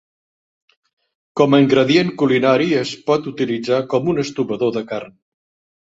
Com 1.41 1.57
a 1.57 1.59
ingredient 1.65 2.09
culinari 2.21 2.69
es 2.79 2.95
pot 3.11 3.31
utilitzar 3.35 3.83
com 3.93 4.11
un 4.15 4.23
estovador 4.27 4.79
de 4.79 4.87
carn. 4.95 5.15